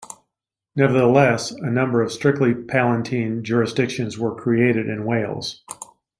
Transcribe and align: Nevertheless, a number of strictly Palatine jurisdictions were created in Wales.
Nevertheless, 0.75 1.51
a 1.51 1.69
number 1.69 2.01
of 2.01 2.11
strictly 2.11 2.55
Palatine 2.55 3.43
jurisdictions 3.43 4.17
were 4.17 4.33
created 4.33 4.89
in 4.89 5.05
Wales. 5.05 5.63